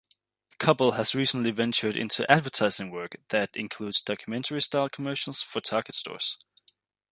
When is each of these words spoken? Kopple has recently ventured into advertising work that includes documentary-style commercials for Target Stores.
Kopple 0.59 0.95
has 0.95 1.13
recently 1.13 1.51
ventured 1.51 1.95
into 1.95 2.25
advertising 2.27 2.89
work 2.89 3.17
that 3.29 3.55
includes 3.55 4.01
documentary-style 4.01 4.89
commercials 4.89 5.43
for 5.43 5.61
Target 5.61 5.93
Stores. 5.93 6.39